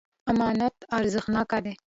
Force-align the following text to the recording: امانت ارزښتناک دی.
امانت 0.31 0.75
ارزښتناک 0.97 1.51
دی. 1.65 1.73